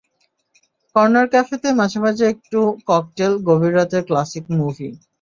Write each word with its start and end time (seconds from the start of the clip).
Corner 0.95 1.27
ক্যাফেতে 1.33 1.69
মাঝে 1.79 1.99
মাঝে 2.05 2.23
একটু 2.33 2.59
ককটেল, 2.89 3.33
গভীর 3.47 3.73
রাতের 3.77 4.03
ক্লাসিক 4.07 4.43
মুভি। 4.57 4.89